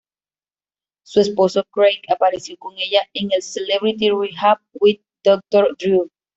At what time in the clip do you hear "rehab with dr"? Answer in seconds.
4.09-5.75